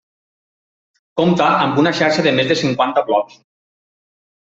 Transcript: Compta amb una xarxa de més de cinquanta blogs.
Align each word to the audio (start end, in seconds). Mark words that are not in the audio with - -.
Compta 1.21 1.51
amb 1.67 1.79
una 1.83 1.93
xarxa 2.01 2.27
de 2.31 2.35
més 2.41 2.53
de 2.55 2.61
cinquanta 2.65 3.09
blogs. 3.11 3.41